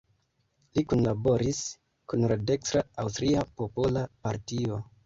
[0.77, 1.61] Li kunlaboris
[2.15, 4.87] kun la dekstra Aŭstria Popola Partio.